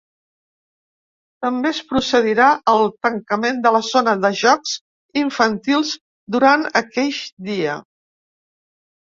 [1.45, 4.73] També es procedirà al tancament de la zona de jocs
[5.25, 5.93] infantils
[6.39, 7.79] durant aqueix dia.